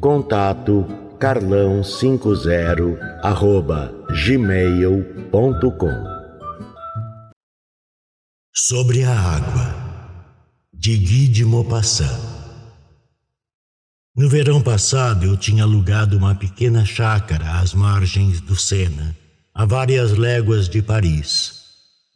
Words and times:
Contato 0.00 0.86
carlão50 1.18 2.96
arroba 3.20 3.92
gmail.com 4.24 6.04
Sobre 8.54 9.02
a 9.02 9.12
água 9.12 9.74
de 10.72 10.96
Guy 10.96 11.26
de 11.26 11.44
Maupassant 11.44 12.16
No 14.16 14.28
verão 14.28 14.62
passado 14.62 15.26
eu 15.26 15.36
tinha 15.36 15.64
alugado 15.64 16.16
uma 16.16 16.32
pequena 16.32 16.84
chácara 16.84 17.58
às 17.58 17.74
margens 17.74 18.40
do 18.40 18.54
Sena, 18.54 19.16
a 19.52 19.64
várias 19.64 20.16
léguas 20.16 20.68
de 20.68 20.80
Paris. 20.80 21.54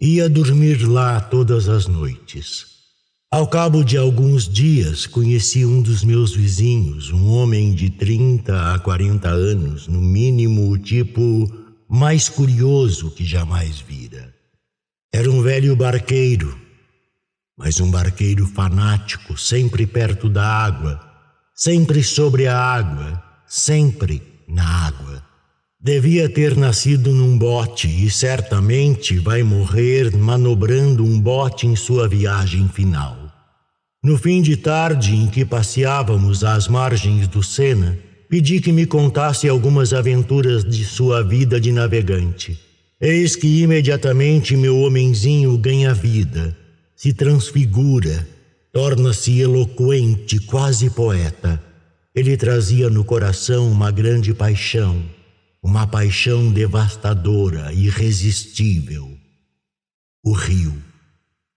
Ia 0.00 0.28
dormir 0.28 0.86
lá 0.86 1.20
todas 1.20 1.69
as 1.69 1.88
noites. 1.88 2.81
Ao 3.33 3.47
cabo 3.47 3.83
de 3.83 3.97
alguns 3.97 4.47
dias, 4.47 5.06
conheci 5.06 5.64
um 5.64 5.80
dos 5.80 6.05
meus 6.05 6.36
vizinhos, 6.36 7.11
um 7.11 7.28
homem 7.30 7.72
de 7.72 7.88
30 7.88 8.75
a 8.75 8.78
40 8.78 9.27
anos, 9.27 9.88
no 9.88 10.02
mínimo 10.02 10.69
o 10.69 10.77
tipo 10.77 11.50
mais 11.88 12.28
curioso 12.28 13.10
que 13.10 13.25
jamais 13.25 13.80
vira. 13.80 14.34
Era 15.10 15.30
um 15.30 15.41
velho 15.41 15.75
barqueiro, 15.75 16.55
mas 17.56 17.80
um 17.80 17.91
barqueiro 17.91 18.47
fanático, 18.47 19.38
sempre 19.38 19.86
perto 19.86 20.28
da 20.28 20.47
água, 20.47 21.00
sempre 21.55 22.03
sobre 22.05 22.47
a 22.47 22.55
água, 22.55 23.22
sempre 23.47 24.22
na 24.47 24.86
água. 24.86 25.25
Devia 25.80 26.28
ter 26.28 26.55
nascido 26.55 27.14
num 27.14 27.38
bote 27.38 27.88
e 27.88 28.10
certamente 28.10 29.19
vai 29.19 29.42
morrer 29.42 30.14
manobrando 30.14 31.03
um 31.03 31.19
bote 31.19 31.66
em 31.66 31.75
sua 31.75 32.06
viagem 32.06 32.69
final. 32.69 33.22
No 34.05 34.19
fim 34.19 34.42
de 34.42 34.56
tarde 34.56 35.14
em 35.14 35.28
que 35.28 35.45
passeávamos 35.45 36.42
às 36.42 36.67
margens 36.67 37.28
do 37.28 37.41
Sena, 37.41 37.97
pedi 38.28 38.61
que 38.61 38.72
me 38.72 38.84
contasse 38.84 39.48
algumas 39.48 39.92
aventuras 39.92 40.64
de 40.64 40.84
sua 40.84 41.22
vida 41.22 41.61
de 41.61 41.70
navegante. 41.70 42.59
Eis 43.00 43.36
que 43.36 43.62
imediatamente 43.62 44.56
meu 44.56 44.81
homenzinho 44.81 45.56
ganha 45.56 45.94
vida, 45.94 46.56
se 46.97 47.12
transfigura, 47.12 48.27
torna-se 48.72 49.39
eloquente, 49.39 50.41
quase 50.41 50.91
poeta. 50.91 51.62
Ele 52.12 52.37
trazia 52.37 52.91
no 52.91 53.05
coração 53.05 53.71
uma 53.71 53.93
grande 53.93 54.34
paixão, 54.34 55.00
uma 55.62 55.87
paixão 55.87 56.50
devastadora, 56.50 57.72
irresistível. 57.72 59.16
O 60.25 60.32
rio. 60.32 60.75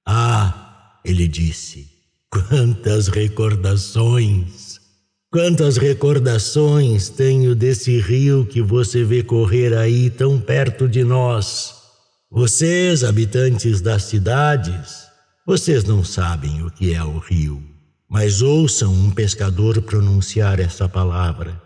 Ah, 0.08 1.00
ele 1.04 1.28
disse 1.28 1.95
Quantas 2.36 3.08
recordações! 3.08 4.78
Quantas 5.32 5.78
recordações 5.78 7.08
tenho 7.08 7.56
desse 7.56 7.98
rio 7.98 8.46
que 8.46 8.62
você 8.62 9.06
vê 9.06 9.24
correr 9.24 9.74
aí 9.74 10.10
tão 10.10 10.38
perto 10.38 10.86
de 10.86 11.02
nós. 11.02 11.76
Vocês, 12.30 13.06
habitantes 13.06 13.80
das 13.80 14.04
cidades, 14.04 15.06
vocês 15.48 15.86
não 15.86 16.04
sabem 16.04 16.62
o 16.62 16.70
que 16.70 16.94
é 16.94 17.02
o 17.02 17.20
rio, 17.20 17.64
mas 18.10 18.42
ouçam 18.42 18.94
um 18.94 19.12
pescador 19.12 19.82
pronunciar 19.82 20.60
essa 20.60 20.90
palavra. 20.90 21.62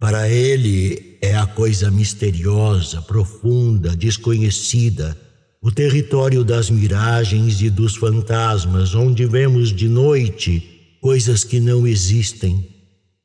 Para 0.00 0.28
ele 0.28 1.18
é 1.22 1.36
a 1.36 1.46
coisa 1.46 1.88
misteriosa, 1.88 3.00
profunda, 3.00 3.94
desconhecida 3.96 5.16
o 5.62 5.70
território 5.70 6.42
das 6.42 6.70
miragens 6.70 7.60
e 7.60 7.68
dos 7.68 7.94
fantasmas, 7.94 8.94
onde 8.94 9.26
vemos 9.26 9.70
de 9.70 9.88
noite 9.88 10.96
coisas 11.02 11.44
que 11.44 11.60
não 11.60 11.86
existem. 11.86 12.66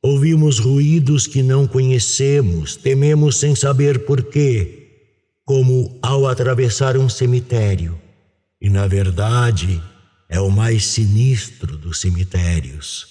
Ouvimos 0.02 0.58
ruídos 0.58 1.26
que 1.26 1.42
não 1.42 1.66
conhecemos, 1.66 2.76
tememos 2.76 3.38
sem 3.38 3.56
saber 3.56 4.04
porquê, 4.04 4.88
como 5.46 5.98
ao 6.02 6.26
atravessar 6.26 6.96
um 6.98 7.08
cemitério. 7.08 7.98
E, 8.60 8.68
na 8.68 8.86
verdade, 8.86 9.82
é 10.28 10.38
o 10.38 10.50
mais 10.50 10.84
sinistro 10.84 11.76
dos 11.78 12.00
cemitérios, 12.00 13.06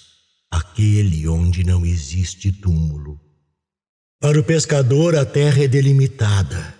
aquele 0.50 1.26
onde 1.26 1.64
não 1.64 1.84
existe 1.84 2.52
túmulo. 2.52 3.20
Para 4.20 4.38
o 4.38 4.44
pescador, 4.44 5.16
a 5.16 5.24
terra 5.24 5.64
é 5.64 5.68
delimitada 5.68 6.75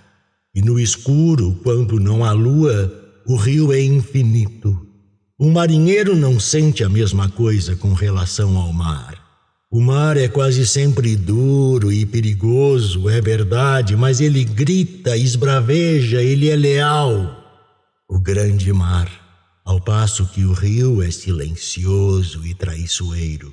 e 0.56 0.62
no 0.62 0.80
escuro, 0.80 1.60
quando 1.62 2.00
não 2.00 2.24
há 2.24 2.32
lua, 2.32 2.90
o 3.26 3.36
rio 3.36 3.74
é 3.74 3.82
infinito. 3.82 4.74
Um 5.38 5.52
marinheiro 5.52 6.16
não 6.16 6.40
sente 6.40 6.82
a 6.82 6.88
mesma 6.88 7.28
coisa 7.28 7.76
com 7.76 7.92
relação 7.92 8.56
ao 8.56 8.72
mar. 8.72 9.22
O 9.70 9.82
mar 9.82 10.16
é 10.16 10.28
quase 10.28 10.66
sempre 10.66 11.14
duro 11.14 11.92
e 11.92 12.06
perigoso, 12.06 13.10
é 13.10 13.20
verdade, 13.20 13.94
mas 13.94 14.18
ele 14.18 14.44
grita, 14.44 15.14
esbraveja, 15.14 16.22
ele 16.22 16.48
é 16.48 16.56
leal. 16.56 17.36
O 18.08 18.18
grande 18.18 18.72
mar, 18.72 19.10
ao 19.62 19.78
passo 19.78 20.24
que 20.24 20.46
o 20.46 20.54
rio 20.54 21.02
é 21.02 21.10
silencioso 21.10 22.46
e 22.46 22.54
traiçoeiro. 22.54 23.52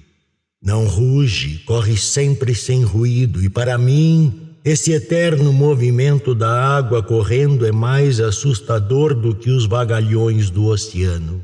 Não 0.64 0.88
ruge, 0.88 1.58
corre 1.66 1.98
sempre 1.98 2.56
sem 2.56 2.82
ruído, 2.82 3.44
e 3.44 3.50
para 3.50 3.78
mim 3.78 4.53
esse 4.66 4.94
eterno 4.94 5.52
movimento 5.52 6.34
da 6.34 6.50
água 6.50 7.04
correndo 7.04 7.66
é 7.66 7.72
mais 7.72 8.22
assustador 8.22 9.14
do 9.14 9.36
que 9.36 9.50
os 9.50 9.66
vagalhões 9.66 10.50
do 10.50 10.68
oceano. 10.68 11.44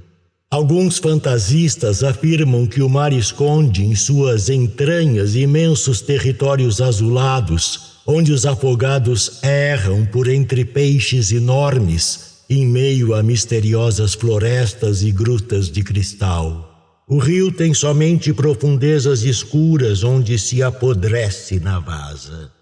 Alguns 0.49 0.97
fantasistas 0.97 2.01
afirmam 2.01 2.65
que 2.65 2.81
o 2.81 2.89
mar 2.89 3.11
esconde 3.11 3.83
em 3.83 3.93
suas 3.93 4.49
entranhas 4.49 5.35
imensos 5.35 6.01
territórios 6.01 6.81
azulados, 6.81 7.99
onde 8.07 8.31
os 8.31 8.45
afogados 8.45 9.43
erram 9.43 10.05
por 10.05 10.27
entre 10.27 10.63
peixes 10.63 11.31
enormes, 11.31 12.39
em 12.49 12.65
meio 12.65 13.13
a 13.13 13.21
misteriosas 13.21 14.13
florestas 14.13 15.03
e 15.03 15.11
grutas 15.11 15.69
de 15.69 15.83
cristal. 15.83 17.03
O 17.07 17.17
rio 17.17 17.51
tem 17.51 17.73
somente 17.73 18.33
profundezas 18.33 19.23
escuras 19.23 20.03
onde 20.03 20.39
se 20.39 20.63
apodrece 20.63 21.59
na 21.59 21.79
vasa. 21.79 22.58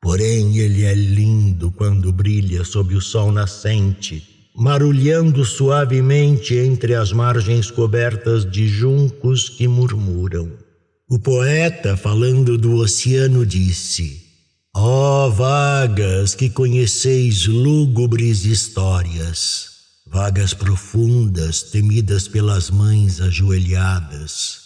Porém, 0.00 0.58
ele 0.58 0.84
é 0.84 0.94
lindo 0.94 1.70
quando 1.72 2.12
brilha 2.12 2.64
sob 2.64 2.94
o 2.94 3.00
sol 3.00 3.32
nascente, 3.32 4.22
marulhando 4.54 5.44
suavemente 5.44 6.54
entre 6.54 6.94
as 6.94 7.12
margens 7.12 7.70
cobertas 7.70 8.48
de 8.50 8.68
juncos 8.68 9.48
que 9.48 9.66
murmuram. 9.66 10.52
O 11.10 11.18
poeta, 11.18 11.96
falando 11.96 12.58
do 12.58 12.74
oceano, 12.76 13.44
disse: 13.44 14.22
Ó 14.76 15.26
oh, 15.26 15.30
vagas 15.30 16.34
que 16.34 16.50
conheceis 16.50 17.46
lúgubres 17.46 18.44
histórias, 18.44 19.70
vagas 20.06 20.54
profundas 20.54 21.62
temidas 21.62 22.28
pelas 22.28 22.70
mães 22.70 23.20
ajoelhadas, 23.20 24.58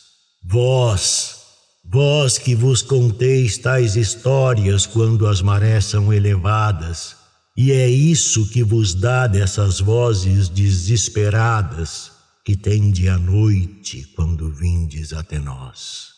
vós, 0.45 1.42
Vós 1.85 2.39
que 2.39 2.55
vos 2.55 2.81
conteis 2.81 3.59
tais 3.59 3.97
histórias 3.97 4.87
quando 4.87 5.27
as 5.27 5.43
marés 5.43 5.87
são 5.87 6.13
elevadas, 6.13 7.17
e 7.57 7.73
é 7.73 7.89
isso 7.89 8.49
que 8.51 8.63
vos 8.63 8.95
dá 8.95 9.27
dessas 9.27 9.81
vozes 9.81 10.49
desesperadas 10.49 12.13
que 12.45 12.57
tende 12.57 13.09
a 13.09 13.19
noite 13.19 14.07
quando 14.17 14.51
vindes 14.51 15.13
até 15.13 15.39
nós. 15.39 16.13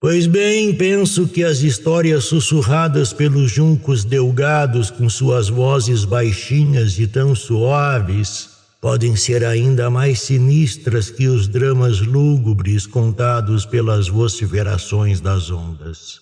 Pois 0.00 0.26
bem, 0.26 0.74
penso 0.74 1.26
que 1.26 1.42
as 1.42 1.60
histórias 1.60 2.24
sussurradas 2.24 3.12
pelos 3.12 3.50
juncos 3.50 4.04
delgados 4.04 4.90
com 4.90 5.08
suas 5.08 5.48
vozes 5.48 6.04
baixinhas 6.04 6.98
e 6.98 7.06
tão 7.06 7.34
suaves 7.34 8.53
podem 8.84 9.16
ser 9.16 9.42
ainda 9.46 9.88
mais 9.88 10.20
sinistras 10.20 11.08
que 11.08 11.26
os 11.26 11.48
dramas 11.48 12.00
lúgubres 12.00 12.86
contados 12.86 13.64
pelas 13.64 14.08
vociferações 14.08 15.22
das 15.22 15.50
ondas. 15.50 16.20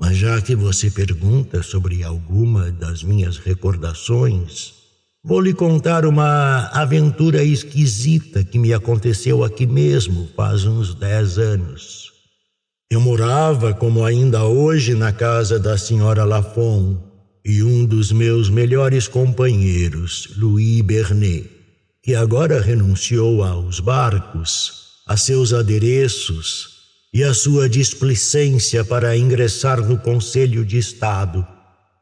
Mas 0.00 0.16
já 0.16 0.40
que 0.40 0.56
você 0.56 0.90
pergunta 0.90 1.62
sobre 1.62 2.02
alguma 2.02 2.70
das 2.70 3.02
minhas 3.02 3.36
recordações, 3.36 4.72
vou 5.22 5.42
lhe 5.42 5.52
contar 5.52 6.06
uma 6.06 6.70
aventura 6.72 7.44
esquisita 7.44 8.42
que 8.42 8.58
me 8.58 8.72
aconteceu 8.72 9.44
aqui 9.44 9.66
mesmo 9.66 10.26
faz 10.34 10.64
uns 10.64 10.94
dez 10.94 11.36
anos. 11.36 12.12
Eu 12.90 13.02
morava, 13.02 13.74
como 13.74 14.06
ainda 14.06 14.46
hoje, 14.46 14.94
na 14.94 15.12
casa 15.12 15.58
da 15.58 15.76
senhora 15.76 16.24
Lafon 16.24 16.96
e 17.44 17.62
um 17.62 17.84
dos 17.84 18.10
meus 18.10 18.48
melhores 18.48 19.06
companheiros, 19.06 20.30
Louis 20.38 20.80
Bernet, 20.80 21.59
que 22.02 22.14
agora 22.14 22.60
renunciou 22.60 23.42
aos 23.42 23.80
barcos, 23.80 25.00
a 25.06 25.16
seus 25.16 25.52
adereços 25.52 26.80
e 27.12 27.24
a 27.24 27.34
sua 27.34 27.68
displicência 27.68 28.84
para 28.84 29.16
ingressar 29.16 29.80
no 29.80 29.98
Conselho 29.98 30.64
de 30.64 30.78
Estado, 30.78 31.46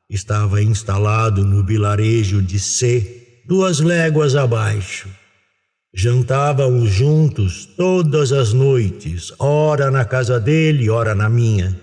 estava 0.09 0.63
instalado 0.63 1.45
no 1.45 1.65
vilarejo 1.65 2.43
de 2.43 2.59
C, 2.59 3.43
duas 3.47 3.81
léguas 3.81 4.37
abaixo 4.37 5.09
Jantávamos 5.93 6.91
juntos 6.91 7.65
todas 7.65 8.31
as 8.31 8.53
noites, 8.53 9.33
ora 9.39 9.91
na 9.91 10.05
casa 10.05 10.39
dele, 10.39 10.91
ora 10.91 11.15
na 11.15 11.31
minha. 11.31 11.75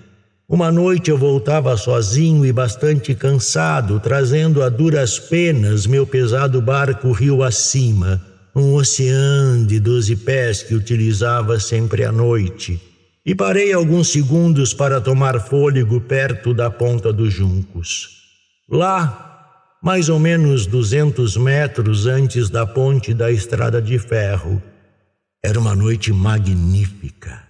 Uma 0.47 0.71
noite 0.71 1.09
eu 1.09 1.17
voltava 1.17 1.75
sozinho 1.75 2.45
e 2.45 2.51
bastante 2.51 3.15
cansado, 3.15 3.99
trazendo 3.99 4.61
a 4.61 4.69
duras 4.69 5.17
penas 5.17 5.87
meu 5.87 6.05
pesado 6.05 6.61
barco 6.61 7.11
rio 7.11 7.41
acima, 7.41 8.21
um 8.55 8.75
oceano 8.75 9.65
de 9.65 9.79
doze 9.79 10.15
pés 10.15 10.61
que 10.61 10.75
utilizava 10.75 11.59
sempre 11.59 12.05
à 12.05 12.11
noite. 12.11 12.79
E 13.25 13.33
parei 13.33 13.73
alguns 13.73 14.11
segundos 14.11 14.71
para 14.71 15.01
tomar 15.01 15.39
fôlego 15.41 15.99
perto 15.99 16.53
da 16.53 16.69
ponta 16.69 17.11
dos 17.11 17.33
juncos. 17.33 18.09
Lá, 18.69 19.73
mais 19.81 20.09
ou 20.09 20.19
menos 20.19 20.67
200 20.67 21.37
metros 21.37 22.05
antes 22.05 22.51
da 22.51 22.67
ponte 22.67 23.15
da 23.15 23.31
estrada 23.31 23.81
de 23.81 23.97
ferro. 23.97 24.61
Era 25.43 25.59
uma 25.59 25.75
noite 25.75 26.13
magnífica. 26.13 27.44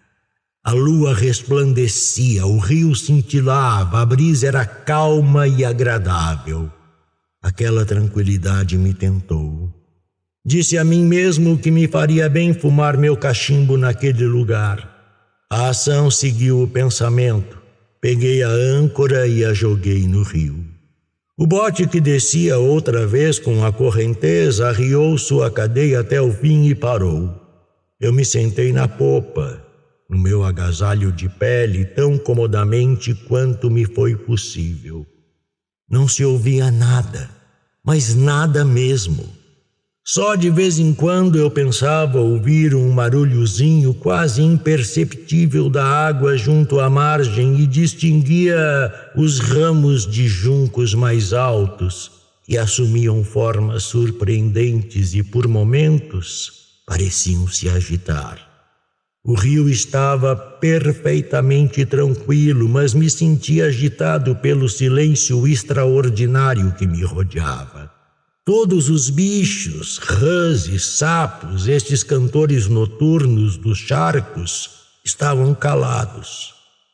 A 0.67 0.71
lua 0.71 1.13
resplandecia, 1.13 2.47
o 2.47 2.57
rio 2.57 2.95
cintilava, 2.95 4.01
a 4.01 4.05
brisa 4.05 4.47
era 4.47 4.65
calma 4.65 5.47
e 5.47 5.63
agradável. 5.63 6.71
Aquela 7.39 7.85
tranquilidade 7.85 8.75
me 8.75 8.91
tentou. 8.91 9.71
Disse 10.43 10.75
a 10.79 10.83
mim 10.83 11.05
mesmo 11.05 11.55
que 11.55 11.69
me 11.69 11.87
faria 11.87 12.27
bem 12.27 12.51
fumar 12.51 12.97
meu 12.97 13.15
cachimbo 13.15 13.77
naquele 13.77 14.25
lugar. 14.25 14.89
A 15.51 15.69
ação 15.69 16.09
seguiu 16.09 16.63
o 16.63 16.67
pensamento. 16.67 17.61
Peguei 18.01 18.41
a 18.41 18.49
âncora 18.49 19.27
e 19.27 19.45
a 19.45 19.53
joguei 19.53 20.07
no 20.07 20.23
rio. 20.23 20.65
O 21.37 21.45
bote 21.45 21.85
que 21.85 22.01
descia 22.01 22.57
outra 22.57 23.05
vez 23.05 23.37
com 23.37 23.63
a 23.63 23.71
correnteza 23.71 24.69
arriou 24.69 25.15
sua 25.15 25.51
cadeia 25.51 25.99
até 25.99 26.19
o 26.19 26.31
fim 26.31 26.65
e 26.65 26.73
parou. 26.73 27.29
Eu 28.01 28.11
me 28.11 28.25
sentei 28.25 28.73
na 28.73 28.87
popa, 28.87 29.64
no 30.09 30.17
meu 30.17 30.43
agasalho 30.43 31.11
de 31.11 31.27
pele, 31.27 31.85
tão 31.85 32.17
comodamente 32.17 33.13
quanto 33.13 33.69
me 33.69 33.85
foi 33.85 34.15
possível. 34.15 35.05
Não 35.89 36.07
se 36.07 36.23
ouvia 36.23 36.71
nada, 36.71 37.29
mas 37.83 38.15
nada 38.15 38.63
mesmo. 38.63 39.27
Só 40.07 40.35
de 40.35 40.51
vez 40.51 40.77
em 40.77 40.93
quando 40.93 41.35
eu 41.35 41.49
pensava 41.49 42.19
ouvir 42.19 42.75
um 42.75 42.93
barulhozinho 42.93 43.91
quase 43.91 44.41
imperceptível 44.43 45.67
da 45.67 45.83
água 45.83 46.37
junto 46.37 46.79
à 46.79 46.87
margem 46.87 47.59
e 47.59 47.65
distinguia 47.65 48.93
os 49.15 49.39
ramos 49.39 50.05
de 50.05 50.27
juncos 50.27 50.93
mais 50.93 51.33
altos 51.33 52.11
que 52.43 52.55
assumiam 52.55 53.23
formas 53.23 53.81
surpreendentes 53.83 55.15
e, 55.15 55.23
por 55.23 55.47
momentos, 55.47 56.51
pareciam 56.85 57.47
se 57.47 57.67
agitar. 57.67 58.54
O 59.27 59.33
rio 59.33 59.67
estava 59.67 60.35
perfeitamente 60.35 61.83
tranquilo, 61.83 62.69
mas 62.69 62.93
me 62.93 63.09
sentia 63.09 63.65
agitado 63.65 64.35
pelo 64.35 64.69
silêncio 64.69 65.47
extraordinário 65.47 66.71
que 66.73 66.85
me 66.85 67.03
rodeava. 67.03 67.91
Todos 68.45 68.87
os 68.87 69.09
bichos, 69.09 69.97
rãs 69.97 70.67
e 70.67 70.79
sapos, 70.79 71.67
estes 71.67 72.03
cantores 72.03 72.67
noturnos 72.67 73.57
dos 73.57 73.79
charcos, 73.79 74.69
estavam 75.03 75.55
calados. 75.55 76.53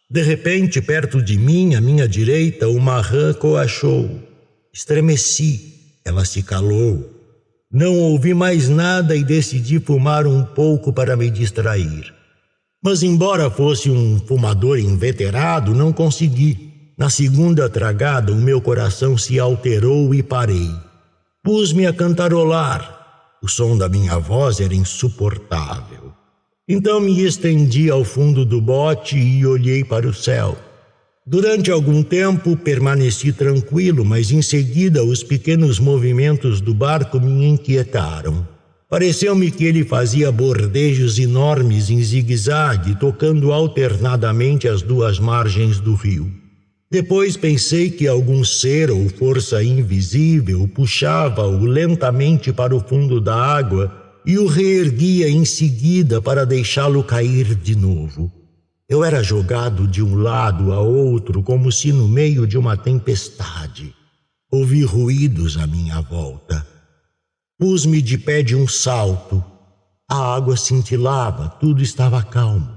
De 0.10 0.22
repente, 0.22 0.82
perto 0.82 1.22
de 1.22 1.38
mim, 1.38 1.76
à 1.76 1.82
minha 1.82 2.08
direita, 2.08 2.70
uma 2.70 3.02
rã 3.02 3.34
coachou. 3.34 4.10
Estremeci. 4.74 6.00
Ela 6.06 6.24
se 6.24 6.44
calou. 6.44 7.10
Não 7.70 7.94
ouvi 7.94 8.34
mais 8.34 8.70
nada 8.70 9.18
e 9.18 9.24
decidi 9.24 9.82
fumar 9.82 10.26
um 10.26 10.46
pouco 10.46 10.94
para 10.94 11.18
me 11.18 11.30
distrair. 11.30 12.21
Mas, 12.84 13.04
embora 13.04 13.50
fosse 13.50 13.92
um 13.92 14.20
fumador 14.20 14.80
inveterado, 14.80 15.76
não 15.76 15.94
consegui. 15.94 16.72
Na 16.98 17.10
segunda 17.10 17.70
tragada, 17.70 18.32
o 18.32 18.36
meu 18.36 18.60
coração 18.60 19.18
se 19.18 19.40
alterou 19.40 20.14
e 20.16 20.24
parei. 20.24 20.70
Pus-me 21.44 21.86
a 21.86 21.94
cantarolar. 21.94 23.38
O 23.44 23.48
som 23.48 23.78
da 23.78 23.88
minha 23.88 24.18
voz 24.18 24.60
era 24.60 24.74
insuportável. 24.74 26.12
Então 26.68 27.00
me 27.00 27.24
estendi 27.24 27.90
ao 27.90 28.04
fundo 28.04 28.46
do 28.46 28.62
bote 28.62 29.18
e 29.18 29.46
olhei 29.46 29.84
para 29.84 30.08
o 30.08 30.14
céu. 30.14 30.58
Durante 31.26 31.70
algum 31.70 32.02
tempo 32.02 32.58
permaneci 32.58 33.32
tranquilo, 33.32 34.04
mas 34.04 34.32
em 34.32 34.42
seguida 34.42 35.04
os 35.04 35.24
pequenos 35.24 35.80
movimentos 35.80 36.62
do 36.62 36.74
barco 36.74 37.20
me 37.20 37.46
inquietaram. 37.46 38.48
Pareceu-me 38.92 39.50
que 39.50 39.64
ele 39.64 39.86
fazia 39.86 40.30
bordejos 40.34 41.18
enormes 41.18 41.90
em 41.90 42.04
zigue-zague, 42.04 42.94
tocando 42.96 43.54
alternadamente 43.54 44.68
as 44.68 44.82
duas 44.82 45.18
margens 45.18 45.80
do 45.80 45.96
rio. 45.96 46.30
Depois 46.92 47.38
pensei 47.38 47.90
que 47.90 48.06
algum 48.06 48.44
ser 48.44 48.92
ou 48.92 49.08
força 49.08 49.64
invisível 49.64 50.68
puxava-o 50.68 51.64
lentamente 51.64 52.52
para 52.52 52.76
o 52.76 52.82
fundo 52.82 53.22
da 53.22 53.34
água 53.34 53.90
e 54.26 54.38
o 54.38 54.46
reerguia 54.46 55.30
em 55.30 55.46
seguida 55.46 56.22
para 56.22 56.46
deixá-lo 56.46 57.02
cair 57.02 57.56
de 57.56 57.78
novo. 57.78 58.30
Eu 58.90 59.06
era 59.06 59.24
jogado 59.24 59.88
de 59.88 60.04
um 60.04 60.16
lado 60.16 60.74
a 60.74 60.82
outro 60.82 61.42
como 61.42 61.72
se 61.72 61.94
no 61.94 62.10
meio 62.10 62.46
de 62.46 62.58
uma 62.58 62.76
tempestade. 62.76 63.96
Ouvi 64.52 64.84
ruídos 64.84 65.56
à 65.56 65.66
minha 65.66 66.02
volta. 66.02 66.71
Pus-me 67.62 68.02
de 68.02 68.18
pé 68.18 68.42
de 68.42 68.56
um 68.56 68.68
salto. 68.68 69.46
A 70.10 70.34
água 70.34 70.58
cintilava, 70.58 71.48
tudo 71.60 71.84
estava 71.84 72.24
calmo. 72.24 72.68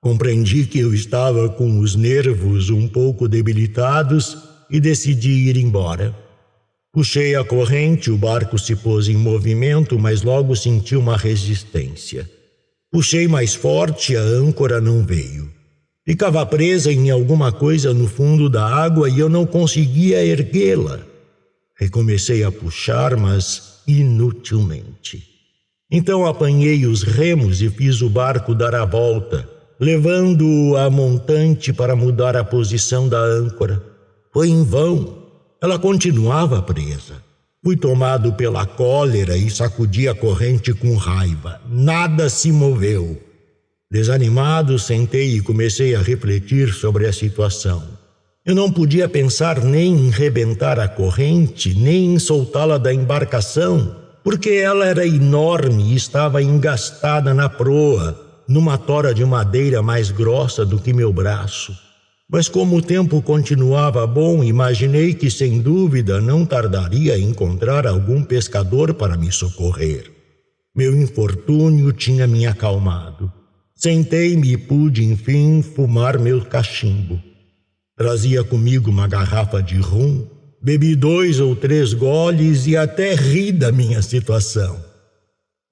Compreendi 0.00 0.64
que 0.64 0.78
eu 0.78 0.94
estava 0.94 1.46
com 1.50 1.78
os 1.78 1.94
nervos 1.94 2.70
um 2.70 2.88
pouco 2.88 3.28
debilitados 3.28 4.38
e 4.70 4.80
decidi 4.80 5.50
ir 5.50 5.58
embora. 5.58 6.16
Puxei 6.90 7.34
a 7.34 7.44
corrente, 7.44 8.10
o 8.10 8.16
barco 8.16 8.58
se 8.58 8.74
pôs 8.74 9.08
em 9.08 9.14
movimento, 9.14 9.98
mas 9.98 10.22
logo 10.22 10.56
senti 10.56 10.96
uma 10.96 11.18
resistência. 11.18 12.26
Puxei 12.90 13.28
mais 13.28 13.54
forte, 13.54 14.16
a 14.16 14.22
âncora 14.22 14.80
não 14.80 15.04
veio. 15.04 15.52
Ficava 16.02 16.46
presa 16.46 16.90
em 16.90 17.10
alguma 17.10 17.52
coisa 17.52 17.92
no 17.92 18.08
fundo 18.08 18.48
da 18.48 18.66
água 18.66 19.06
e 19.06 19.18
eu 19.18 19.28
não 19.28 19.44
conseguia 19.44 20.24
erguê-la. 20.24 21.00
Recomecei 21.78 22.42
a 22.42 22.50
puxar, 22.50 23.18
mas 23.18 23.73
inutilmente. 23.86 25.22
Então 25.90 26.26
apanhei 26.26 26.86
os 26.86 27.02
remos 27.02 27.62
e 27.62 27.68
fiz 27.68 28.02
o 28.02 28.08
barco 28.08 28.54
dar 28.54 28.74
a 28.74 28.84
volta 28.84 29.54
levando-o 29.78 30.76
a 30.76 30.88
montante 30.88 31.72
para 31.72 31.96
mudar 31.96 32.36
a 32.36 32.44
posição 32.44 33.08
da 33.08 33.18
âncora. 33.18 33.82
Foi 34.32 34.48
em 34.48 34.62
vão. 34.64 35.22
Ela 35.60 35.78
continuava 35.78 36.62
presa. 36.62 37.22
Fui 37.62 37.76
tomado 37.76 38.34
pela 38.34 38.66
cólera 38.66 39.36
e 39.36 39.50
sacudi 39.50 40.08
a 40.08 40.14
corrente 40.14 40.72
com 40.74 40.96
raiva. 40.96 41.60
Nada 41.68 42.28
se 42.28 42.52
moveu. 42.52 43.20
Desanimado, 43.90 44.78
sentei 44.78 45.36
e 45.36 45.40
comecei 45.40 45.94
a 45.94 46.02
refletir 46.02 46.72
sobre 46.72 47.06
a 47.06 47.12
situação. 47.12 47.93
Eu 48.46 48.54
não 48.54 48.70
podia 48.70 49.08
pensar 49.08 49.64
nem 49.64 49.94
em 49.94 50.10
rebentar 50.10 50.78
a 50.78 50.86
corrente, 50.86 51.74
nem 51.74 52.12
em 52.14 52.18
soltá-la 52.18 52.76
da 52.76 52.92
embarcação, 52.92 53.96
porque 54.22 54.50
ela 54.50 54.84
era 54.84 55.06
enorme 55.06 55.92
e 55.92 55.96
estava 55.96 56.42
engastada 56.42 57.32
na 57.32 57.48
proa, 57.48 58.20
numa 58.46 58.76
tora 58.76 59.14
de 59.14 59.24
madeira 59.24 59.82
mais 59.82 60.10
grossa 60.10 60.62
do 60.62 60.78
que 60.78 60.92
meu 60.92 61.10
braço. 61.10 61.74
Mas 62.30 62.46
como 62.46 62.76
o 62.76 62.82
tempo 62.82 63.22
continuava 63.22 64.06
bom, 64.06 64.44
imaginei 64.44 65.14
que 65.14 65.30
sem 65.30 65.62
dúvida 65.62 66.20
não 66.20 66.44
tardaria 66.44 67.14
a 67.14 67.18
encontrar 67.18 67.86
algum 67.86 68.22
pescador 68.22 68.92
para 68.92 69.16
me 69.16 69.32
socorrer. 69.32 70.12
Meu 70.76 70.94
infortúnio 70.94 71.92
tinha 71.92 72.26
me 72.26 72.46
acalmado. 72.46 73.32
Sentei-me 73.74 74.52
e 74.52 74.58
pude, 74.58 75.02
enfim, 75.02 75.62
fumar 75.62 76.18
meu 76.18 76.44
cachimbo. 76.44 77.18
Trazia 77.96 78.42
comigo 78.42 78.90
uma 78.90 79.06
garrafa 79.06 79.62
de 79.62 79.76
rum, 79.76 80.26
bebi 80.60 80.96
dois 80.96 81.38
ou 81.38 81.54
três 81.54 81.94
goles 81.94 82.66
e 82.66 82.76
até 82.76 83.14
ri 83.14 83.52
da 83.52 83.70
minha 83.70 84.02
situação. 84.02 84.82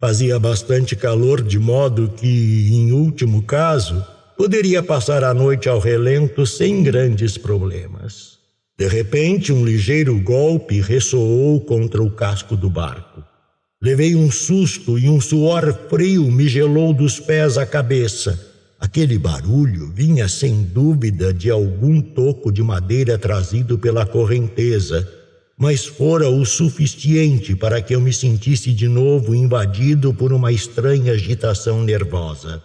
Fazia 0.00 0.38
bastante 0.38 0.94
calor, 0.94 1.42
de 1.42 1.58
modo 1.58 2.08
que, 2.16 2.68
em 2.72 2.92
último 2.92 3.42
caso, 3.42 4.04
poderia 4.36 4.84
passar 4.84 5.24
a 5.24 5.34
noite 5.34 5.68
ao 5.68 5.80
relento 5.80 6.46
sem 6.46 6.84
grandes 6.84 7.36
problemas. 7.36 8.38
De 8.78 8.86
repente, 8.86 9.52
um 9.52 9.64
ligeiro 9.64 10.16
golpe 10.20 10.80
ressoou 10.80 11.60
contra 11.60 12.00
o 12.00 12.10
casco 12.10 12.56
do 12.56 12.70
barco. 12.70 13.22
Levei 13.82 14.14
um 14.14 14.30
susto 14.30 14.96
e 14.96 15.08
um 15.08 15.20
suor 15.20 15.76
frio 15.90 16.30
me 16.30 16.46
gelou 16.46 16.94
dos 16.94 17.18
pés 17.18 17.58
à 17.58 17.66
cabeça. 17.66 18.51
Aquele 18.82 19.16
barulho 19.16 19.92
vinha 19.94 20.28
sem 20.28 20.64
dúvida 20.64 21.32
de 21.32 21.48
algum 21.48 22.02
toco 22.02 22.50
de 22.50 22.64
madeira 22.64 23.16
trazido 23.16 23.78
pela 23.78 24.04
correnteza, 24.04 25.08
mas 25.56 25.86
fora 25.86 26.28
o 26.28 26.44
suficiente 26.44 27.54
para 27.54 27.80
que 27.80 27.94
eu 27.94 28.00
me 28.00 28.12
sentisse 28.12 28.72
de 28.72 28.88
novo 28.88 29.36
invadido 29.36 30.12
por 30.12 30.32
uma 30.32 30.50
estranha 30.50 31.12
agitação 31.12 31.84
nervosa. 31.84 32.60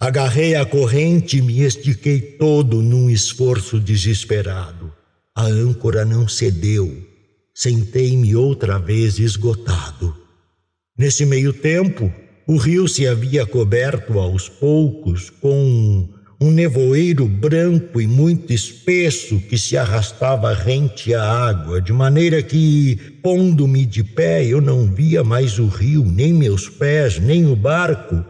Agarrei 0.00 0.54
a 0.54 0.64
corrente 0.64 1.36
e 1.36 1.42
me 1.42 1.60
estiquei 1.60 2.18
todo 2.18 2.80
num 2.80 3.10
esforço 3.10 3.78
desesperado. 3.78 4.90
A 5.36 5.44
âncora 5.44 6.02
não 6.02 6.26
cedeu. 6.26 6.96
Sentei-me 7.54 8.34
outra 8.34 8.78
vez 8.78 9.18
esgotado. 9.18 10.16
Nesse 10.96 11.26
meio 11.26 11.52
tempo, 11.52 12.10
o 12.46 12.56
rio 12.56 12.88
se 12.88 13.06
havia 13.06 13.46
coberto 13.46 14.18
aos 14.18 14.48
poucos 14.48 15.30
com 15.30 16.08
um 16.40 16.50
nevoeiro 16.50 17.26
branco 17.26 18.00
e 18.00 18.06
muito 18.06 18.52
espesso 18.52 19.38
que 19.40 19.56
se 19.56 19.76
arrastava 19.76 20.52
rente 20.52 21.14
à 21.14 21.22
água, 21.22 21.80
de 21.80 21.92
maneira 21.92 22.42
que, 22.42 22.96
pondo-me 23.22 23.86
de 23.86 24.02
pé, 24.02 24.44
eu 24.44 24.60
não 24.60 24.92
via 24.92 25.22
mais 25.22 25.58
o 25.58 25.66
rio, 25.66 26.04
nem 26.04 26.32
meus 26.32 26.68
pés, 26.68 27.18
nem 27.18 27.46
o 27.46 27.54
barco 27.54 28.24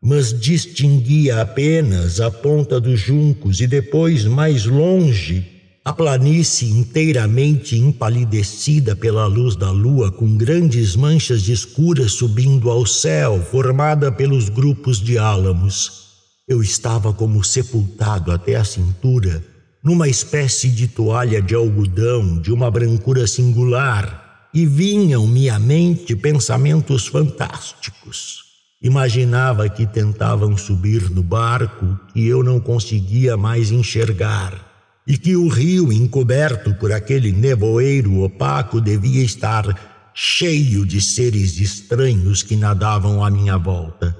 mas 0.00 0.38
distinguia 0.38 1.40
apenas 1.40 2.20
a 2.20 2.30
ponta 2.30 2.80
dos 2.80 3.00
juncos 3.00 3.60
e 3.60 3.66
depois, 3.66 4.24
mais 4.24 4.64
longe, 4.64 5.44
a 5.88 5.92
planície 5.94 6.68
inteiramente 6.68 7.74
empalidecida 7.74 8.94
pela 8.94 9.24
luz 9.24 9.56
da 9.56 9.70
lua, 9.70 10.12
com 10.12 10.36
grandes 10.36 10.94
manchas 10.94 11.48
escuras 11.48 12.12
subindo 12.12 12.68
ao 12.68 12.84
céu, 12.84 13.42
formada 13.42 14.12
pelos 14.12 14.50
grupos 14.50 15.00
de 15.00 15.16
álamos. 15.16 16.08
Eu 16.46 16.62
estava 16.62 17.10
como 17.10 17.42
sepultado 17.42 18.30
até 18.30 18.56
a 18.56 18.64
cintura, 18.64 19.42
numa 19.82 20.06
espécie 20.06 20.68
de 20.68 20.88
toalha 20.88 21.40
de 21.40 21.54
algodão 21.54 22.38
de 22.38 22.52
uma 22.52 22.70
brancura 22.70 23.26
singular, 23.26 24.50
e 24.52 24.66
vinham-me 24.66 25.48
à 25.48 25.58
mente 25.58 26.14
pensamentos 26.14 27.06
fantásticos. 27.06 28.40
Imaginava 28.82 29.66
que 29.70 29.86
tentavam 29.86 30.54
subir 30.54 31.10
no 31.10 31.22
barco 31.22 31.98
que 32.12 32.26
eu 32.26 32.42
não 32.42 32.60
conseguia 32.60 33.38
mais 33.38 33.70
enxergar 33.70 34.67
e 35.08 35.16
que 35.16 35.34
o 35.34 35.48
rio, 35.48 35.90
encoberto 35.90 36.74
por 36.74 36.92
aquele 36.92 37.32
nevoeiro 37.32 38.20
opaco, 38.20 38.78
devia 38.78 39.24
estar 39.24 40.12
cheio 40.12 40.84
de 40.84 41.00
seres 41.00 41.58
estranhos 41.58 42.42
que 42.42 42.54
nadavam 42.54 43.24
à 43.24 43.30
minha 43.30 43.56
volta. 43.56 44.14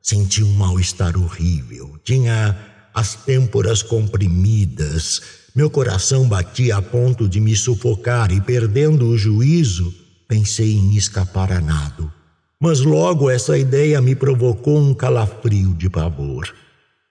Senti 0.00 0.42
um 0.42 0.54
mal-estar 0.54 1.14
horrível. 1.18 2.00
Tinha 2.02 2.56
as 2.94 3.14
têmporas 3.16 3.82
comprimidas. 3.82 5.20
Meu 5.54 5.68
coração 5.68 6.26
batia 6.26 6.78
a 6.78 6.82
ponto 6.82 7.28
de 7.28 7.38
me 7.38 7.54
sufocar 7.54 8.32
e, 8.32 8.40
perdendo 8.40 9.08
o 9.08 9.18
juízo, 9.18 9.92
pensei 10.26 10.72
em 10.72 10.96
escapar 10.96 11.52
a 11.52 11.60
nado. 11.60 12.10
Mas 12.58 12.80
logo 12.80 13.28
essa 13.28 13.58
ideia 13.58 14.00
me 14.00 14.14
provocou 14.14 14.78
um 14.78 14.94
calafrio 14.94 15.74
de 15.74 15.90
pavor. 15.90 16.50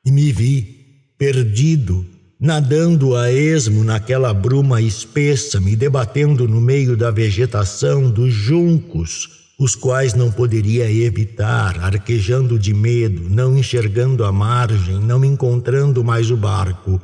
E 0.03 0.11
me 0.11 0.31
vi, 0.31 1.13
perdido, 1.15 2.03
nadando 2.39 3.15
a 3.15 3.31
esmo 3.31 3.83
naquela 3.83 4.33
bruma 4.33 4.81
espessa, 4.81 5.59
me 5.59 5.75
debatendo 5.75 6.47
no 6.47 6.61
meio 6.61 6.95
da 6.95 7.11
vegetação 7.11 8.09
dos 8.09 8.33
juncos, 8.33 9.29
os 9.59 9.75
quais 9.75 10.13
não 10.13 10.31
poderia 10.31 10.89
evitar, 10.89 11.77
arquejando 11.79 12.57
de 12.57 12.73
medo, 12.73 13.29
não 13.29 13.57
enxergando 13.57 14.23
a 14.23 14.31
margem, 14.31 14.99
não 14.99 15.25
encontrando 15.25 16.03
mais 16.03 16.31
o 16.31 16.37
barco 16.37 17.01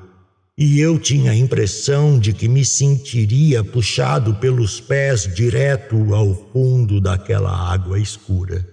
e 0.57 0.79
eu 0.79 0.97
tinha 0.97 1.31
a 1.31 1.35
impressão 1.35 2.17
de 2.17 2.31
que 2.31 2.47
me 2.47 2.63
sentiria 2.63 3.61
puxado 3.61 4.35
pelos 4.35 4.79
pés 4.79 5.23
direto 5.33 6.15
ao 6.15 6.33
fundo 6.53 7.01
daquela 7.01 7.51
água 7.51 7.99
escura. 7.99 8.65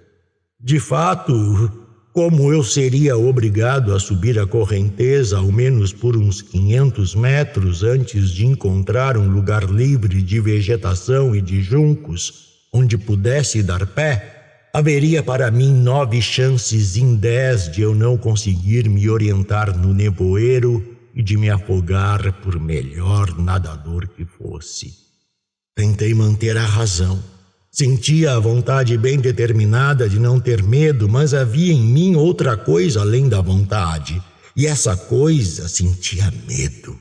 De 0.60 0.78
fato, 0.78 1.81
como 2.12 2.52
eu 2.52 2.62
seria 2.62 3.16
obrigado 3.16 3.94
a 3.94 3.98
subir 3.98 4.38
a 4.38 4.46
correnteza 4.46 5.38
ao 5.38 5.50
menos 5.50 5.92
por 5.92 6.14
uns 6.14 6.42
500 6.42 7.14
metros 7.14 7.82
antes 7.82 8.30
de 8.30 8.44
encontrar 8.44 9.16
um 9.16 9.30
lugar 9.30 9.64
livre 9.64 10.22
de 10.22 10.38
vegetação 10.38 11.34
e 11.34 11.40
de 11.40 11.62
juncos 11.62 12.52
onde 12.70 12.98
pudesse 12.98 13.62
dar 13.62 13.86
pé, 13.86 14.68
haveria 14.74 15.22
para 15.22 15.50
mim 15.50 15.72
nove 15.72 16.20
chances 16.20 16.96
em 16.96 17.14
dez 17.14 17.70
de 17.70 17.82
eu 17.82 17.94
não 17.94 18.16
conseguir 18.16 18.88
me 18.88 19.08
orientar 19.08 19.76
no 19.76 19.94
nevoeiro 19.94 20.96
e 21.14 21.22
de 21.22 21.36
me 21.36 21.50
afogar 21.50 22.32
por 22.40 22.58
melhor 22.60 23.38
nadador 23.38 24.08
que 24.08 24.24
fosse. 24.24 24.94
Tentei 25.74 26.14
manter 26.14 26.56
a 26.56 26.64
razão. 26.64 27.22
Sentia 27.74 28.34
a 28.34 28.38
vontade 28.38 28.98
bem 28.98 29.18
determinada 29.18 30.06
de 30.06 30.18
não 30.18 30.38
ter 30.38 30.62
medo, 30.62 31.08
mas 31.08 31.32
havia 31.32 31.72
em 31.72 31.80
mim 31.80 32.14
outra 32.14 32.54
coisa 32.54 33.00
além 33.00 33.30
da 33.30 33.40
vontade, 33.40 34.22
e 34.54 34.66
essa 34.66 34.94
coisa 34.94 35.66
sentia 35.68 36.30
medo. 36.46 36.94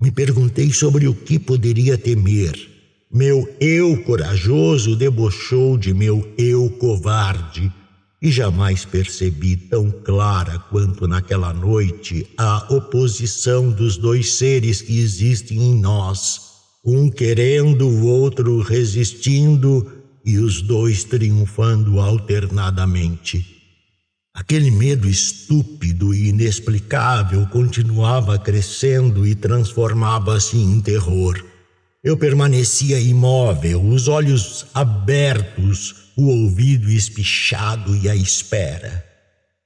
Me 0.00 0.10
perguntei 0.10 0.72
sobre 0.72 1.06
o 1.06 1.14
que 1.14 1.38
poderia 1.38 1.98
temer. 1.98 2.54
Meu 3.12 3.46
eu 3.60 4.02
corajoso 4.04 4.96
debochou 4.96 5.76
de 5.76 5.92
meu 5.92 6.26
eu 6.38 6.70
covarde 6.78 7.70
e 8.22 8.30
jamais 8.30 8.86
percebi 8.86 9.54
tão 9.54 9.90
clara 9.90 10.58
quanto 10.70 11.06
naquela 11.06 11.52
noite 11.52 12.26
a 12.38 12.72
oposição 12.72 13.70
dos 13.70 13.98
dois 13.98 14.34
seres 14.34 14.80
que 14.80 14.98
existem 14.98 15.58
em 15.58 15.78
nós, 15.78 16.49
um 16.84 17.10
querendo, 17.10 17.88
o 17.88 18.06
outro 18.06 18.60
resistindo 18.60 20.00
e 20.24 20.38
os 20.38 20.62
dois 20.62 21.04
triunfando 21.04 22.00
alternadamente. 22.00 23.60
Aquele 24.32 24.70
medo 24.70 25.08
estúpido 25.08 26.14
e 26.14 26.28
inexplicável 26.28 27.46
continuava 27.48 28.38
crescendo 28.38 29.26
e 29.26 29.34
transformava-se 29.34 30.56
em 30.56 30.80
terror. 30.80 31.44
Eu 32.02 32.16
permanecia 32.16 32.98
imóvel, 32.98 33.84
os 33.84 34.08
olhos 34.08 34.66
abertos, 34.72 36.10
o 36.16 36.28
ouvido 36.28 36.90
espichado 36.90 37.94
e 37.96 38.08
à 38.08 38.14
espera. 38.14 39.04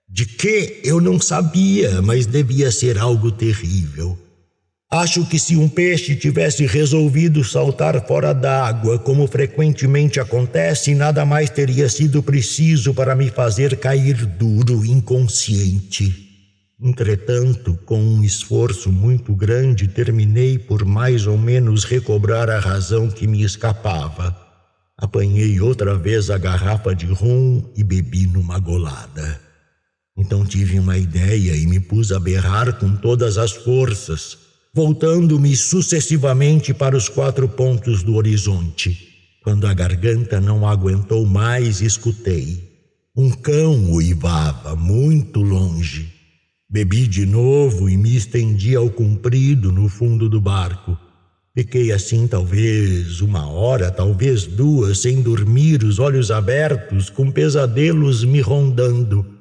De 0.09 0.27
que 0.27 0.81
eu 0.83 1.01
não 1.01 1.21
sabia, 1.21 2.03
mas 2.03 2.27
devia 2.27 2.73
ser 2.73 2.99
algo 2.99 3.31
terrível. 3.31 4.19
Acho 4.95 5.27
que 5.27 5.41
se 5.41 5.57
um 5.57 5.69
peixe 5.69 6.15
tivesse 6.15 6.67
resolvido 6.67 7.43
saltar 7.43 8.07
fora 8.07 8.33
d'água, 8.33 8.97
como 8.97 9.27
frequentemente 9.27 10.21
acontece, 10.21 10.95
nada 10.95 11.27
mais 11.27 11.51
teria 11.51 11.89
sido 11.89 12.23
preciso 12.23 12.95
para 12.95 13.17
me 13.17 13.29
fazer 13.29 13.77
cair 13.79 14.25
duro, 14.25 14.87
inconsciente. 14.87 16.15
Entretanto, 16.81 17.77
com 17.85 18.01
um 18.01 18.23
esforço 18.23 18.93
muito 18.93 19.35
grande, 19.35 19.89
terminei 19.89 20.61
por 20.61 20.85
mais 20.85 21.27
ou 21.27 21.37
menos 21.37 21.83
recobrar 21.83 22.49
a 22.49 22.61
razão 22.61 23.11
que 23.11 23.27
me 23.27 23.43
escapava. 23.43 24.33
Apanhei 24.97 25.61
outra 25.61 25.99
vez 25.99 26.31
a 26.31 26.39
garrafa 26.39 26.95
de 26.95 27.07
rum 27.07 27.69
e 27.77 27.83
bebi 27.83 28.29
numa 28.29 28.61
golada. 28.61 29.41
Então 30.17 30.47
tive 30.47 30.79
uma 30.79 30.97
ideia 30.97 31.57
e 31.57 31.67
me 31.67 31.81
pus 31.81 32.13
a 32.13 32.21
berrar 32.21 32.75
com 32.79 32.95
todas 32.95 33.37
as 33.39 33.51
forças, 33.51 34.44
voltando-me 34.75 35.55
sucessivamente 35.55 36.75
para 36.75 36.97
os 36.97 37.09
quatro 37.09 37.49
pontos 37.49 38.03
do 38.03 38.17
horizonte. 38.17 38.99
Quando 39.45 39.69
a 39.69 39.73
garganta 39.73 40.41
não 40.41 40.67
aguentou 40.67 41.25
mais, 41.25 41.81
escutei. 41.81 42.75
Um 43.17 43.31
cão 43.31 43.93
uivava 43.93 44.75
muito 44.75 45.41
longe. 45.41 46.13
Bebi 46.69 47.07
de 47.07 47.25
novo 47.25 47.89
e 47.89 47.97
me 47.97 48.17
estendi 48.17 48.75
ao 48.75 48.91
comprido 48.91 49.71
no 49.71 49.89
fundo 49.89 50.29
do 50.29 50.41
barco. 50.41 50.99
Fiquei 51.57 51.93
assim 51.93 52.27
talvez 52.27 53.21
uma 53.21 53.49
hora, 53.49 53.93
talvez 53.93 54.45
duas, 54.45 54.99
sem 54.99 55.23
dormir, 55.23 55.85
os 55.85 56.01
olhos 56.01 56.33
abertos, 56.33 57.09
com 57.09 57.31
pesadelos 57.31 58.25
me 58.25 58.41
rondando. 58.41 59.34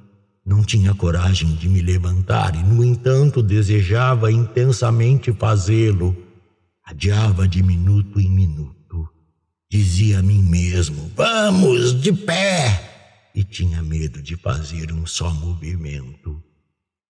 Não 0.45 0.62
tinha 0.62 0.93
coragem 0.93 1.55
de 1.55 1.69
me 1.69 1.81
levantar 1.81 2.53
e, 2.53 2.63
no 2.63 2.83
entanto, 2.83 3.41
desejava 3.41 4.29
intensamente 4.29 5.31
fazê-lo. 5.31 6.15
Adiava 6.85 7.47
de 7.47 7.63
minuto 7.63 8.19
em 8.19 8.29
minuto. 8.29 9.07
Dizia 9.71 10.19
a 10.19 10.21
mim 10.21 10.43
mesmo: 10.43 11.09
Vamos, 11.15 12.00
de 12.01 12.12
pé! 12.12 13.31
E 13.33 13.43
tinha 13.43 13.81
medo 13.81 14.21
de 14.21 14.35
fazer 14.35 14.91
um 14.91 15.05
só 15.05 15.33
movimento. 15.33 16.43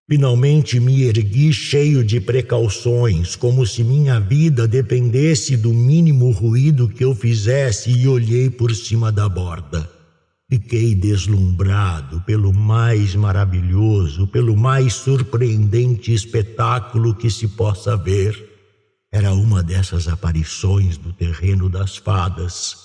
Finalmente 0.07 0.79
me 0.79 1.03
ergui 1.03 1.51
cheio 1.51 2.03
de 2.03 2.21
precauções, 2.21 3.35
como 3.35 3.65
se 3.65 3.83
minha 3.83 4.19
vida 4.19 4.67
dependesse 4.67 5.57
do 5.57 5.73
mínimo 5.73 6.29
ruído 6.29 6.87
que 6.87 7.03
eu 7.03 7.15
fizesse, 7.15 7.89
e 7.89 8.07
olhei 8.07 8.49
por 8.49 8.75
cima 8.75 9.11
da 9.11 9.27
borda. 9.27 9.89
Fiquei 10.53 10.93
deslumbrado 10.93 12.21
pelo 12.21 12.53
mais 12.53 13.15
maravilhoso, 13.15 14.27
pelo 14.27 14.55
mais 14.55 14.93
surpreendente 14.93 16.13
espetáculo 16.13 17.15
que 17.15 17.27
se 17.31 17.47
possa 17.47 17.97
ver. 17.97 18.37
Era 19.11 19.33
uma 19.33 19.63
dessas 19.63 20.07
aparições 20.07 20.95
do 20.95 21.11
terreno 21.11 21.67
das 21.69 21.97
fadas, 21.97 22.75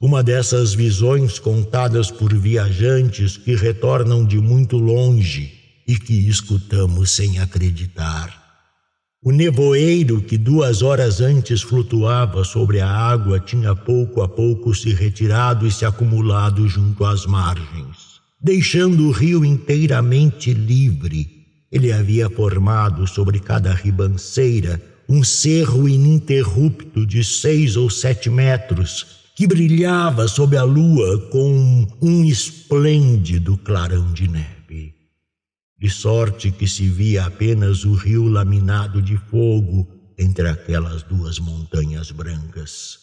uma 0.00 0.22
dessas 0.22 0.74
visões 0.74 1.40
contadas 1.40 2.08
por 2.08 2.32
viajantes 2.32 3.36
que 3.36 3.56
retornam 3.56 4.24
de 4.24 4.38
muito 4.38 4.76
longe 4.76 5.52
e 5.88 5.98
que 5.98 6.28
escutamos 6.28 7.10
sem 7.10 7.40
acreditar. 7.40 8.37
O 9.20 9.32
nevoeiro 9.32 10.22
que 10.22 10.38
duas 10.38 10.80
horas 10.80 11.20
antes 11.20 11.60
flutuava 11.60 12.44
sobre 12.44 12.78
a 12.78 12.88
água 12.88 13.40
tinha 13.40 13.74
pouco 13.74 14.22
a 14.22 14.28
pouco 14.28 14.72
se 14.72 14.94
retirado 14.94 15.66
e 15.66 15.72
se 15.72 15.84
acumulado 15.84 16.68
junto 16.68 17.04
às 17.04 17.26
margens, 17.26 18.20
deixando 18.40 19.08
o 19.08 19.10
rio 19.10 19.44
inteiramente 19.44 20.54
livre. 20.54 21.26
Ele 21.70 21.92
havia 21.92 22.30
formado 22.30 23.08
sobre 23.08 23.40
cada 23.40 23.74
ribanceira 23.74 24.80
um 25.08 25.24
cerro 25.24 25.88
ininterrupto 25.88 27.04
de 27.04 27.24
seis 27.24 27.76
ou 27.76 27.90
sete 27.90 28.30
metros 28.30 29.04
que 29.34 29.48
brilhava 29.48 30.28
sob 30.28 30.56
a 30.56 30.62
lua 30.62 31.18
com 31.30 31.88
um 32.00 32.24
esplêndido 32.24 33.56
clarão 33.58 34.12
de 34.12 34.28
neve 34.28 34.57
de 35.78 35.88
sorte 35.88 36.50
que 36.50 36.66
se 36.66 36.88
via 36.88 37.26
apenas 37.26 37.84
o 37.84 37.94
rio 37.94 38.28
laminado 38.28 39.00
de 39.00 39.16
fogo 39.16 39.86
entre 40.18 40.48
aquelas 40.48 41.02
duas 41.04 41.38
montanhas 41.38 42.10
brancas. 42.10 42.98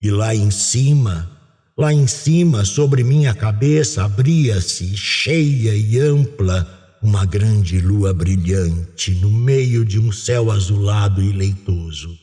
E 0.00 0.10
lá 0.10 0.34
em 0.34 0.50
cima, 0.50 1.30
lá 1.76 1.92
em 1.92 2.06
cima, 2.06 2.64
sobre 2.64 3.04
minha 3.04 3.34
cabeça, 3.34 4.04
abria-se, 4.04 4.96
cheia 4.96 5.76
e 5.76 5.98
ampla, 5.98 6.66
uma 7.02 7.26
grande 7.26 7.78
lua 7.78 8.14
brilhante 8.14 9.14
no 9.16 9.30
meio 9.30 9.84
de 9.84 9.98
um 9.98 10.10
céu 10.10 10.50
azulado 10.50 11.22
e 11.22 11.30
leitoso. 11.30 12.18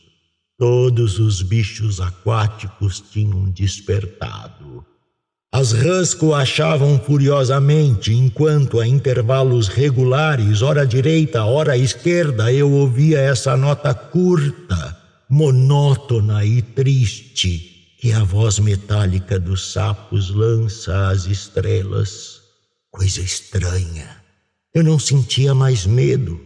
Todos 0.58 1.18
os 1.18 1.42
bichos 1.42 2.00
aquáticos 2.00 3.00
tinham 3.00 3.48
despertado. 3.50 4.84
As 5.54 5.70
rãs 5.70 6.12
coachavam 6.12 6.98
furiosamente, 6.98 8.12
enquanto 8.12 8.80
a 8.80 8.88
intervalos 8.88 9.68
regulares, 9.68 10.62
ora 10.62 10.84
direita, 10.84 11.44
ora 11.44 11.78
esquerda, 11.78 12.52
eu 12.52 12.72
ouvia 12.72 13.20
essa 13.20 13.56
nota 13.56 13.94
curta, 13.94 14.98
monótona 15.30 16.44
e 16.44 16.60
triste 16.60 17.94
que 18.00 18.12
a 18.12 18.24
voz 18.24 18.58
metálica 18.58 19.38
dos 19.38 19.70
sapos 19.70 20.28
lança 20.28 21.06
às 21.06 21.26
estrelas. 21.26 22.40
Coisa 22.90 23.20
estranha. 23.20 24.10
Eu 24.74 24.82
não 24.82 24.98
sentia 24.98 25.54
mais 25.54 25.86
medo. 25.86 26.43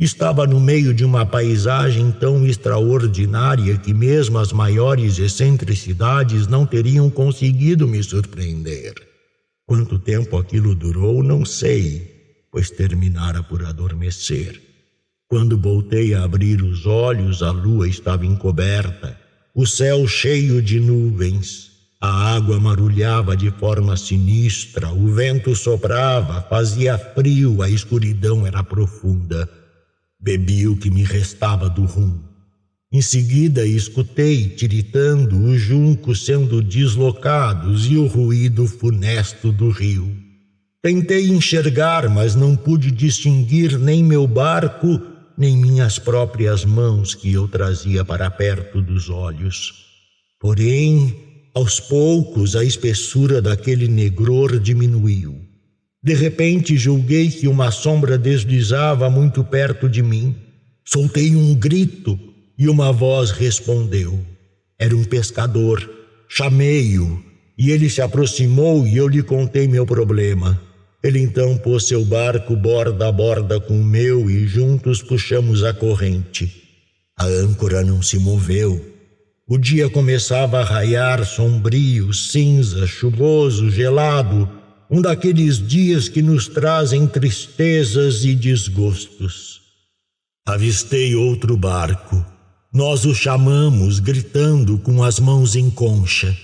Estava 0.00 0.46
no 0.46 0.58
meio 0.58 0.94
de 0.94 1.04
uma 1.04 1.26
paisagem 1.26 2.10
tão 2.10 2.46
extraordinária 2.46 3.76
que 3.76 3.92
mesmo 3.92 4.38
as 4.38 4.50
maiores 4.50 5.18
excentricidades 5.18 6.46
não 6.46 6.64
teriam 6.64 7.10
conseguido 7.10 7.86
me 7.86 8.02
surpreender. 8.02 8.94
Quanto 9.66 9.98
tempo 9.98 10.38
aquilo 10.38 10.74
durou, 10.74 11.22
não 11.22 11.44
sei, 11.44 12.46
pois 12.50 12.70
terminara 12.70 13.42
por 13.42 13.62
adormecer. 13.62 14.58
Quando 15.28 15.60
voltei 15.60 16.14
a 16.14 16.24
abrir 16.24 16.62
os 16.62 16.86
olhos, 16.86 17.42
a 17.42 17.50
lua 17.50 17.86
estava 17.86 18.24
encoberta, 18.24 19.20
o 19.54 19.66
céu 19.66 20.08
cheio 20.08 20.62
de 20.62 20.80
nuvens. 20.80 21.72
A 22.00 22.34
água 22.36 22.58
marulhava 22.58 23.36
de 23.36 23.50
forma 23.50 23.94
sinistra, 23.98 24.88
o 24.88 25.12
vento 25.12 25.54
soprava, 25.54 26.40
fazia 26.48 26.96
frio, 26.96 27.60
a 27.60 27.68
escuridão 27.68 28.46
era 28.46 28.64
profunda. 28.64 29.59
Bebi 30.20 30.68
o 30.68 30.76
que 30.76 30.90
me 30.90 31.02
restava 31.02 31.68
do 31.70 31.84
rum. 31.84 32.18
Em 32.92 33.00
seguida, 33.00 33.64
escutei, 33.64 34.48
tiritando, 34.48 35.44
os 35.44 35.60
juncos 35.60 36.24
sendo 36.24 36.60
deslocados 36.60 37.86
e 37.86 37.96
o 37.96 38.06
ruído 38.06 38.66
funesto 38.66 39.50
do 39.52 39.70
rio. 39.70 40.12
Tentei 40.82 41.28
enxergar, 41.28 42.08
mas 42.08 42.34
não 42.34 42.56
pude 42.56 42.90
distinguir 42.90 43.78
nem 43.78 44.02
meu 44.02 44.26
barco, 44.26 45.00
nem 45.38 45.56
minhas 45.56 45.98
próprias 45.98 46.64
mãos 46.64 47.14
que 47.14 47.32
eu 47.32 47.46
trazia 47.46 48.04
para 48.04 48.30
perto 48.30 48.82
dos 48.82 49.08
olhos. 49.08 49.72
Porém, 50.38 51.14
aos 51.54 51.80
poucos, 51.80 52.56
a 52.56 52.64
espessura 52.64 53.40
daquele 53.40 53.88
negror 53.88 54.58
diminuiu. 54.58 55.49
De 56.02 56.14
repente 56.14 56.78
julguei 56.78 57.30
que 57.30 57.46
uma 57.46 57.70
sombra 57.70 58.16
deslizava 58.16 59.10
muito 59.10 59.44
perto 59.44 59.86
de 59.86 60.02
mim. 60.02 60.34
Soltei 60.82 61.36
um 61.36 61.54
grito 61.54 62.18
e 62.58 62.68
uma 62.68 62.90
voz 62.90 63.30
respondeu. 63.30 64.18
Era 64.78 64.96
um 64.96 65.04
pescador. 65.04 65.88
Chamei-o 66.26 67.22
e 67.58 67.70
ele 67.70 67.90
se 67.90 68.00
aproximou 68.00 68.86
e 68.86 68.96
eu 68.96 69.06
lhe 69.06 69.22
contei 69.22 69.68
meu 69.68 69.84
problema. 69.84 70.58
Ele 71.02 71.18
então 71.18 71.58
pôs 71.58 71.84
seu 71.84 72.02
barco 72.02 72.56
borda 72.56 73.08
a 73.08 73.12
borda 73.12 73.60
com 73.60 73.78
o 73.78 73.84
meu 73.84 74.30
e 74.30 74.46
juntos 74.46 75.02
puxamos 75.02 75.62
a 75.64 75.74
corrente. 75.74 76.50
A 77.18 77.26
âncora 77.26 77.84
não 77.84 78.00
se 78.00 78.18
moveu. 78.18 78.82
O 79.46 79.58
dia 79.58 79.90
começava 79.90 80.60
a 80.60 80.64
raiar 80.64 81.26
sombrio, 81.26 82.14
cinza, 82.14 82.86
chuvoso, 82.86 83.70
gelado 83.70 84.59
um 84.90 85.00
daqueles 85.00 85.64
dias 85.64 86.08
que 86.08 86.20
nos 86.20 86.48
trazem 86.48 87.06
tristezas 87.06 88.24
e 88.24 88.34
desgostos. 88.34 89.60
Avistei 90.44 91.14
outro 91.14 91.56
barco. 91.56 92.26
Nós 92.72 93.04
o 93.04 93.14
chamamos, 93.14 94.00
gritando 94.00 94.78
com 94.78 95.04
as 95.04 95.20
mãos 95.20 95.54
em 95.54 95.70
concha. 95.70 96.36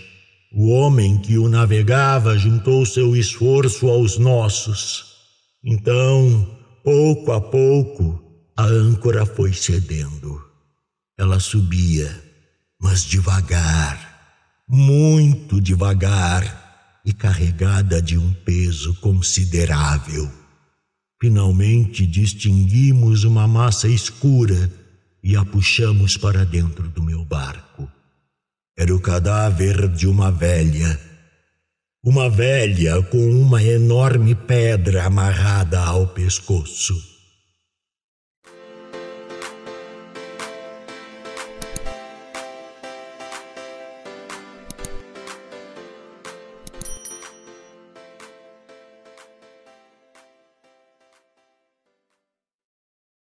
O 0.52 0.68
homem 0.68 1.18
que 1.18 1.36
o 1.36 1.48
navegava 1.48 2.38
juntou 2.38 2.86
seu 2.86 3.16
esforço 3.16 3.88
aos 3.88 4.16
nossos. 4.16 5.04
Então, 5.64 6.48
pouco 6.84 7.32
a 7.32 7.40
pouco, 7.40 8.22
a 8.56 8.64
âncora 8.64 9.26
foi 9.26 9.52
cedendo. 9.52 10.40
Ela 11.18 11.40
subia, 11.40 12.22
mas 12.80 13.04
devagar, 13.04 14.62
muito 14.68 15.60
devagar 15.60 16.65
e 17.06 17.12
carregada 17.12 18.02
de 18.02 18.18
um 18.18 18.32
peso 18.44 18.92
considerável. 18.96 20.28
Finalmente 21.20 22.04
distinguimos 22.04 23.22
uma 23.22 23.46
massa 23.46 23.86
escura 23.86 24.68
e 25.22 25.36
a 25.36 25.44
puxamos 25.44 26.16
para 26.16 26.44
dentro 26.44 26.88
do 26.88 27.02
meu 27.02 27.24
barco. 27.24 27.88
Era 28.76 28.94
o 28.94 29.00
cadáver 29.00 29.88
de 29.88 30.08
uma 30.08 30.32
velha. 30.32 31.00
Uma 32.04 32.28
velha 32.28 33.00
com 33.04 33.30
uma 33.30 33.62
enorme 33.62 34.34
pedra 34.34 35.04
amarrada 35.04 35.80
ao 35.80 36.08
pescoço. 36.08 37.15